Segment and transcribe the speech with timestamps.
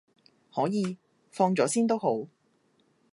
[0.51, 0.97] 可以，
[1.29, 2.25] 放咗先都好